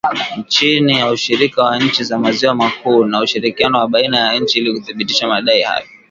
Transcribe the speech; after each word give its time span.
Chini 0.47 0.97
ya 0.97 1.11
ushirika 1.11 1.63
wa 1.63 1.79
nchi 1.79 2.03
za 2.03 2.19
maziwa 2.19 2.55
makuu, 2.55 3.05
na 3.05 3.21
ushirikiano 3.21 3.77
wa 3.79 3.87
baina 3.87 4.19
ya 4.33 4.39
nchi 4.39 4.59
ili 4.59 4.73
kuthibitisha 4.73 5.27
madai 5.27 5.61
hayo 5.61 5.85